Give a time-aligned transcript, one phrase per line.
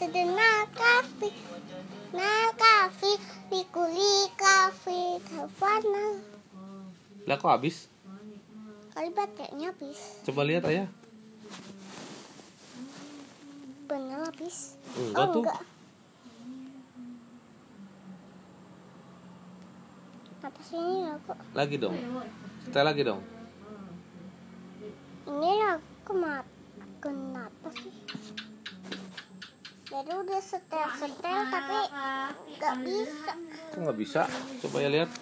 [0.00, 1.34] kafir Kesedena kafir
[2.16, 3.20] Na kafir
[3.52, 6.24] Likuli kafir Kafana
[7.28, 7.92] Lah kok habis?
[8.96, 10.88] Kali baterainya habis Coba lihat ayah.
[13.84, 15.42] Bener habis Enggak oh, tuh.
[15.44, 15.60] enggak
[20.40, 21.92] Apa sih ini aku Lagi dong.
[22.64, 23.20] Setel lagi dong.
[25.28, 26.48] Ini aku mat
[27.00, 27.92] Kenapa sih
[30.00, 31.78] Jadi udah setel-setel tapi
[32.56, 33.32] nggak bisa
[33.68, 34.24] Kok nggak bisa?
[34.64, 35.12] Coba ya lihat.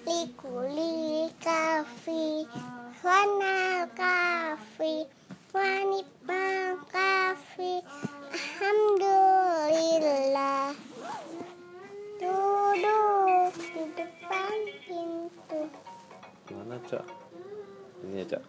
[0.00, 2.46] Likuli kafi,
[3.04, 5.06] wanal kafi,
[5.52, 7.84] wanipal kafi,
[8.32, 9.39] alhamdulillah.
[16.88, 17.04] Cak?
[18.04, 18.42] Ini ya cak.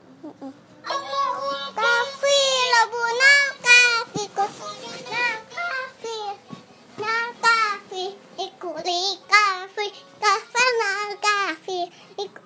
[1.71, 2.39] Kafi
[2.73, 3.33] labuna
[3.65, 6.17] kafi kusina kafi
[7.01, 8.05] na kafi
[8.37, 9.85] ikuli kafi
[10.21, 11.79] kafana kafi
[12.19, 12.43] iku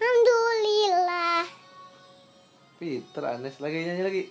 [0.00, 1.44] Alhamdulillah
[2.80, 4.22] Pinter Anes lagi nyanyi lagi.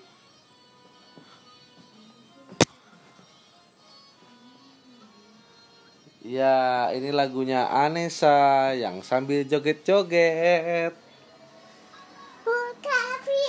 [6.30, 10.94] Ya, ini lagunya Anessa yang sambil joget-joget.
[12.86, 13.42] Kafi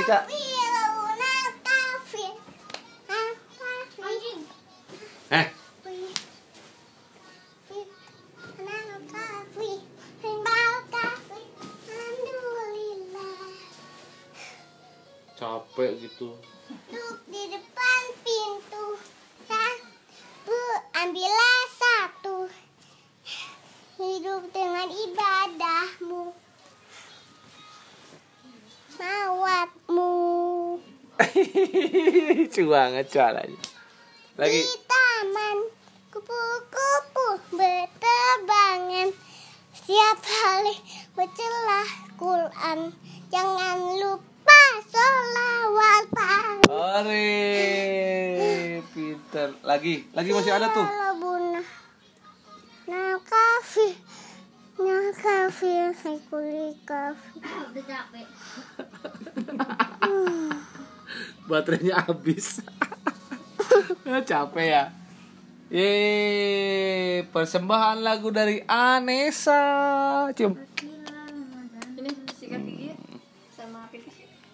[0.00, 0.43] labuna
[15.74, 16.38] capek gitu.
[16.86, 18.94] Duduk di depan pintu.
[20.46, 20.60] Bu,
[21.02, 22.46] ambillah satu.
[23.98, 26.30] Hidup dengan ibadahmu.
[29.02, 30.14] Mawatmu.
[32.38, 33.58] Lucu banget caranya.
[34.38, 34.62] Lagi.
[34.62, 35.58] Di taman
[36.14, 39.10] kupu-kupu berterbangan
[39.74, 40.78] Setiap hari
[41.18, 42.94] bacalah Quran
[43.34, 43.63] Jangan
[46.94, 49.50] Ore, pinter.
[49.66, 50.86] Lagi, lagi masih ada tuh.
[52.86, 53.98] Nah kafi
[54.78, 57.42] Nah kafi Haikuli kafi
[61.50, 62.62] Baterainya habis.
[64.30, 64.94] Capek ya.
[65.74, 69.66] Yeay, persembahan lagu dari Anessa.
[70.30, 70.54] Cium.